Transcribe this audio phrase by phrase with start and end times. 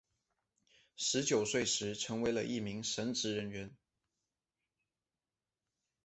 [0.95, 3.77] 十九岁时成为了一名神职人员。